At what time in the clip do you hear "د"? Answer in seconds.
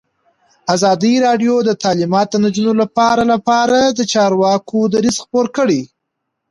1.63-1.69, 2.31-2.35, 3.97-3.99